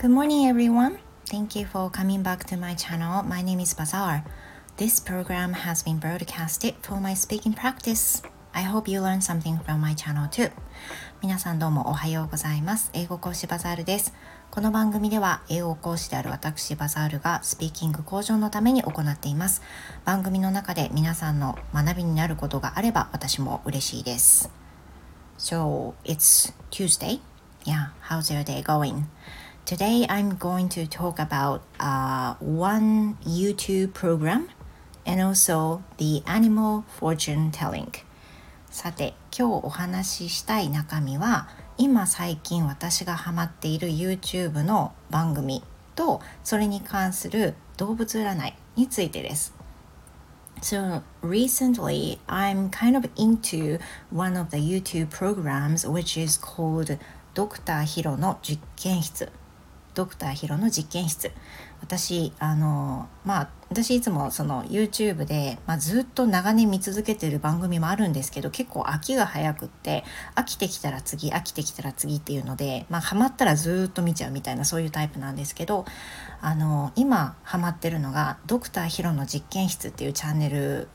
[0.00, 0.96] Good morning, everyone.
[1.26, 3.22] Thank you for coming back to my channel.
[3.22, 4.24] My name is Bazaar.
[4.78, 8.22] This program has been broadcasted for my speaking practice.
[8.54, 10.50] I hope you learn something from my channel too.
[11.20, 12.88] 皆さんどうもおはようございます。
[12.94, 14.14] 英語講師バザールです。
[14.50, 19.60] この番組では英語講師である私バザールがスピーキング向上のために行っています。
[20.06, 24.50] 番組の中で皆さんの学びになることがあれば私も嬉しいです。
[25.36, 27.20] So, it's Tuesday.
[27.66, 29.04] Yeah, how's your day going?
[29.70, 34.48] Today I'm going to talk about uh, one YouTube program
[35.06, 37.86] and also the animal fortune telling.
[38.68, 45.62] さて今日お話ししたい中身は今最近私がハマっている YouTube の番組
[45.94, 49.54] とそれに関する動物占いについてです。
[50.62, 53.78] So recently, I'm kind of into
[54.12, 56.98] one of the YouTube programs which is called
[57.34, 59.30] ドクターヒロの実験室
[59.94, 61.32] ドクターヒロの実験室。
[61.80, 75.84] 私あのまあ私いつもその YouTube で、まあ、ずっと長年見続けてる番組もあるんですけど結構飽きが早くって飽きてきたら次飽きてきたら次っていうのでまあハマったらずっと見ちゃうみたいなそういうタイプなんですけど
[76.40, 80.88] あの今ハマってるのが「ドクターヒロの実験室」っていうチャンネル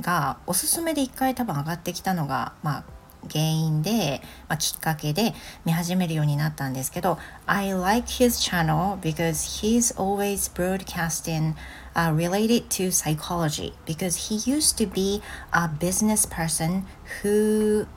[0.00, 2.84] がおすすめで一回多分上がってきたのがまあ
[3.31, 5.33] 原因で、まあ、きっかけで
[5.65, 11.55] 見始めるようになったんですけど I like his channel because he's always broadcasting
[11.95, 16.85] uh, related to psychology because he used to be a business person
[17.21, 17.87] who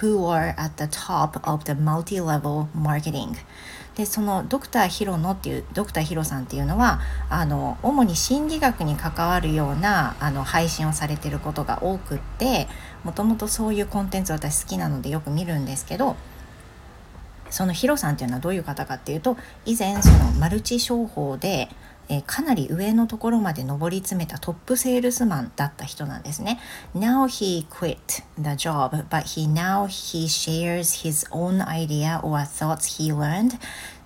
[0.00, 3.38] who are at the top of the multi-level marketing
[3.95, 6.99] でそのドクターヒロノっていうドクターヒロさんっていうのは
[7.29, 12.67] あの主に心理学に関わるようなあの配信をされてることが多くって
[13.03, 16.15] もともとそういうコンテンツ私好きなのでよく見るんですけど
[17.51, 21.69] そのヒロさんっていうのはどういう方かっていうと以前そのマルチ商法で
[22.09, 26.59] えー、かなり上のところまで上り詰めたトップセールスマンだった人なんですね。
[26.95, 33.13] Now he quit the job, but he now he shares his own idea or thoughts he
[33.13, 33.57] learned、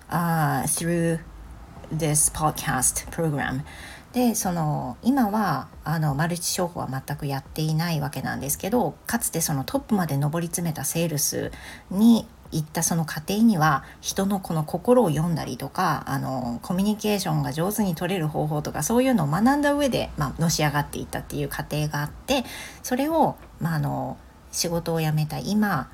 [0.10, 1.20] uh, through
[1.92, 3.64] this podcast program.
[4.14, 11.52] でその今はあのマルチ商法は全くやっていないわけなんですけどかつてそのトップまで上り詰めたセールス
[11.92, 22.44] に行ったその過程には人のこの心を読んだりとかあのコミュニケーションが上手に取れる方法とかそういうのを学んだ上で、まあのし上がっていったっていう過程があって
[22.84, 24.18] それを、まあ、あの
[24.52, 25.92] 仕事を辞めた今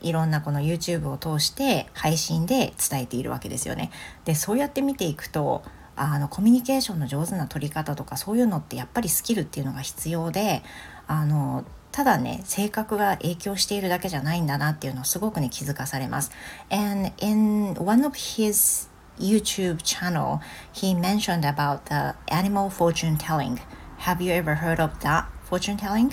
[0.00, 3.90] いろんなこの YouTube を通して配信で伝えているわけですよね。
[4.24, 5.62] でそうやって見ていくと
[5.94, 10.62] あのコミュニケーションの上手な取り方とかそういうのってやっぱりスキルっていうのが必要で
[11.06, 16.32] あのただね性格が影響しているだけじゃないんだなっていうのをすごくね気づかされます。
[16.70, 18.88] And in one of his
[19.18, 20.40] YouTube channel,
[20.72, 23.58] he mentioned about the animal fortune telling.
[24.00, 26.10] Have you ever heard of that fortune telling?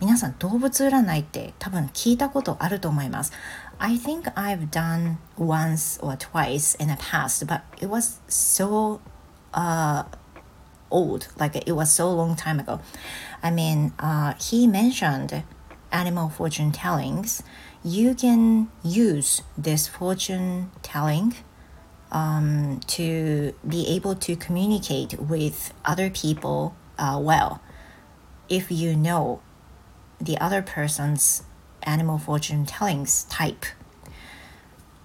[0.00, 3.32] 皆さん動物占いって多分聞いたことあると思います。
[3.78, 9.00] I think I've done once or twice in the past, but it was so
[9.52, 10.04] uh,
[10.91, 12.79] old, like it was so long time ago.
[13.41, 15.43] I mean, uh, he mentioned
[15.91, 17.43] animal fortune tellings.
[17.83, 21.35] You can use this fortune telling
[22.13, 27.59] um, to be able to communicate with other people uh, well
[28.47, 29.41] if you know
[30.21, 31.43] the other person's
[31.81, 33.65] animal fortune tellings type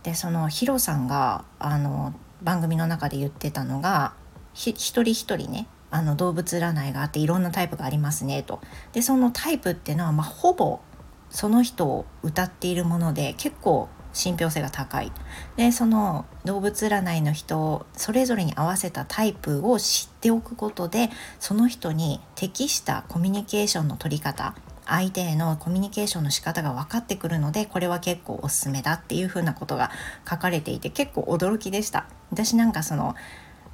[0.05, 4.15] でそのヒロさんがあの番組の中で言ってたのが
[4.54, 8.62] 一人一人ねあの動物占いがあっていろんなタイプがありますねと。
[8.94, 10.80] でそのタイプっていうのは、まあ、ほぼ
[11.30, 15.12] その人を歌っているもので結構信憑性が高い。
[15.56, 21.10] でその動物占いの人それぞれに合わせたタイプを知っておくことで
[21.40, 29.92] その人に適したコミュニケーションの取り方相手へのコミュニケーションの仕方が分かってくるのでこれは結構おすすめだっていうふうなことが
[30.30, 33.16] 書かれていて結構驚きでした私なんかその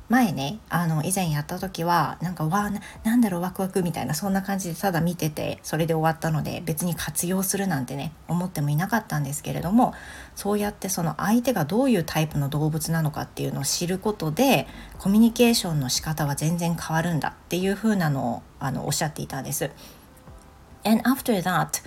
[0.10, 2.72] 前ねあの以前やった時はなんかわ
[3.04, 9.94] なんだろうワクワクみたいなそんな感じでただ見ててそれで終わったので別に活用するなんてね思ってもいなかったんですけれども
[10.36, 14.68] そうやってその相手がどういうタイプの動物なのかっていうのを知ることで
[14.98, 19.70] コミュニケーションの仕方は全然変わるんだっていう風なのをあのおっしゃっていたんです。
[20.84, 21.84] And after that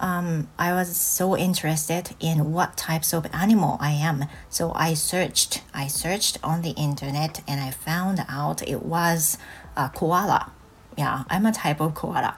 [0.00, 4.24] um, I was so interested in what types of animal I am.
[4.48, 9.38] So I searched, I searched on the internet and I found out it was
[9.76, 10.52] a koala.
[10.96, 12.36] Yeah, I'm a type of koala.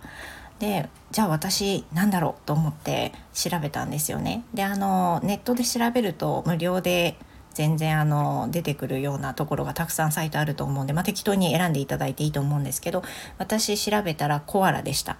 [0.59, 4.45] でじゃあ私なんだろうと思って調べたんですよね。
[4.55, 7.17] であのネットで調べると無料で
[7.53, 13.03] 全然あの出てくるようなところがたくさんサイトあると思うんで、まあ、適当に選んでいただいていいと思うんですけど
[13.39, 15.17] 私調べたらコアラでした。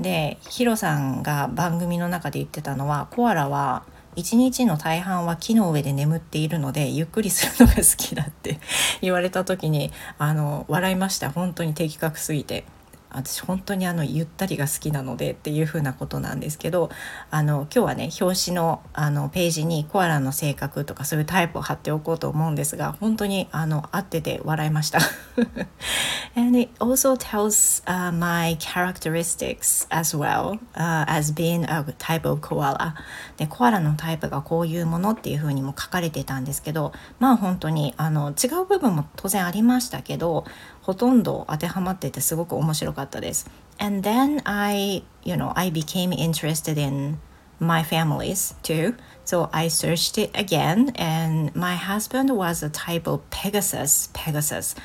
[0.00, 3.82] でヒロさんが番組の中で言ってたのはコアラは
[4.16, 8.58] 1日の大半は木の上で眠っているのでゆっくりするのが好きだって
[9.00, 12.64] 言われた時にあの笑いました本当に的確すぎて。
[13.10, 16.90] 私本当にあのゆったりが好きなのでっていうふうなことなんですけど
[17.30, 25.00] あの今日はね表紙のあのページにコアラの性格とかそういうタイプを貼っておこうと思うんですが本当にあの合ってて笑いました。
[26.36, 32.94] And it also tells、uh, my characteristics as well、uh, as being a type of koala
[33.36, 40.44] でコアラのタイプがこういうものっていうふうにも書かれてたんですけどまあ本当にあの違う部分も当然ありましたけど
[40.82, 43.48] ほとんど当てはまっててすごく面白かったかったです。
[43.78, 47.18] And then I, you know, I became interested in
[47.60, 48.96] my families too.
[49.24, 54.10] So I searched it again and my husband was a type of Pegasus.
[54.12, 54.76] Pegasus.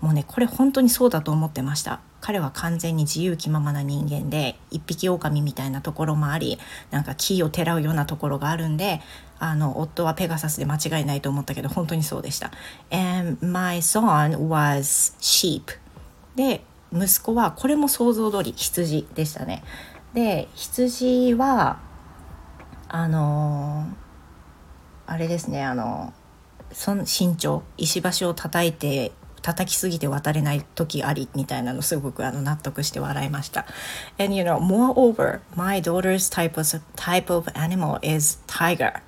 [0.00, 2.00] もうね、これ本当にそうだと思ってました。
[2.20, 6.58] 彼は完全に自由気ままな人間で一匹狼みたいなところもあり
[6.90, 9.00] なんか木をてらうようなところがあるんで
[9.38, 12.50] あの夫はペガサスで間違いないと思ったけど本当にそうでした。
[12.90, 15.78] And my son was sheep
[16.36, 19.62] で息子はこれも想像通り羊でしたね。
[20.14, 21.78] で羊は
[22.88, 23.86] あの
[25.06, 26.12] あれですねあの
[26.72, 33.66] その身長石橋を叩いて叩きすぎて渡れない時ありみたいなのすごくあの納得して笑いました。
[34.18, 39.00] And you know, moreover, my daughter's type of, type of animal is tiger.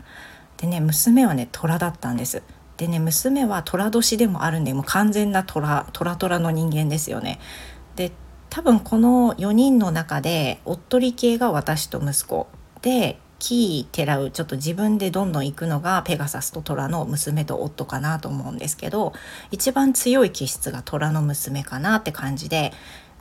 [0.57, 2.43] でね、娘はね、虎だったんです。
[2.77, 7.39] でね、娘は虎年でもあるんで、もう完全な虎、虎虎の人間ですよね。
[7.97, 8.13] で、
[8.51, 12.49] 多分この4人の中で、おっとり系が私と息子。
[12.83, 19.13] で、木てらうちょっと自分でどんどん行くのがペガサスと虎の娘と夫かなと思うんですけど
[19.51, 22.73] 一番強い気質が虎の娘かなって感じで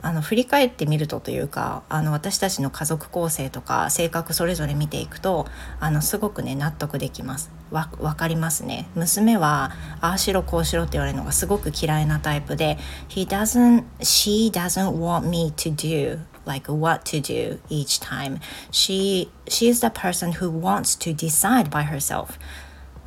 [0.02, 5.46] あの振り返ってみるとというかあの私たちの家族構成とか性格それぞれ見ていくと
[5.80, 12.78] あのすごくね納得できますわ分かりますね娘はああしろこうしろって言われるのがすごく嫌いなタイプで
[13.08, 18.40] He doesn't she doesn't want me to do like what to do each time.
[18.70, 22.38] She she is the person who wants to decide by herself.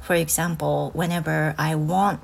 [0.01, 2.19] For example, whenever I want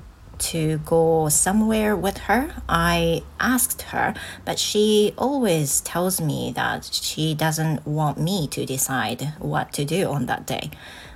[0.50, 7.34] to go somewhere with her, I asked her, but she always tells me that she
[7.34, 10.70] doesn't want me to decide what to do on that day.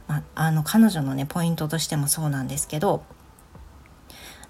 [0.09, 3.03] まあ、あの彼女のねポイントとしてもそうなんですけど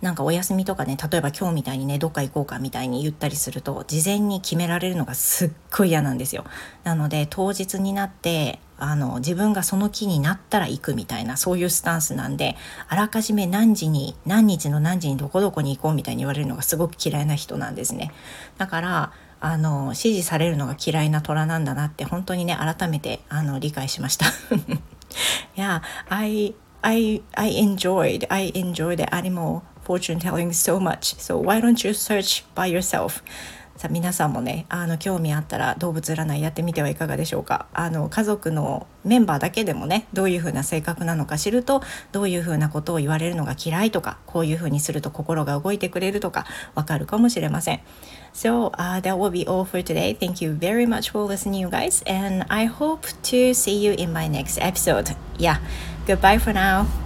[0.03, 6.45] なんかお休みとかね例えば今日みたいにねどっか行こうかみたいに言ったりすると事前に決められるのがすっごい嫌なんですよ。
[6.85, 12.57] なので当日になってあの自分がその気になったら行くみたいなそういうスタンスなんで
[12.89, 18.13] あらかじめ何時に何日の何時にどこどこに行こうみたいに言われるのがすごく嫌いな人なんですね。
[18.59, 24.27] だからあの指示されるのが嫌いな虎なんだなって本当にね改めてあの理解しました。
[25.57, 31.17] いや、I I I enjoyed I enjoyed the animal fortune telling so much.
[31.19, 33.23] So why don't you search by yourself?
[33.77, 37.67] さ皆さんもねあの興味あったら動物占いやってみてはいかがでしょうか？
[37.75, 47.81] あの家族のメンバーだけでもねどういうふうな性格なのか知るとどういうふうなことを言われるのが嫌いとかこういうふうにすると心が動いてくれるとかわかるかもしれません
[48.35, 50.15] So、uh, that will be all for today.
[50.15, 54.13] Thank you very much for listening you guys and I hope to see you in
[54.13, 55.17] my next episode.
[55.39, 55.59] Yeah,
[56.07, 57.06] goodbye for now.